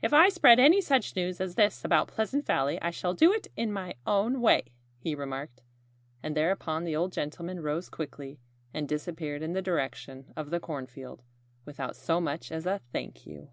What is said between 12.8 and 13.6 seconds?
"Thank you!"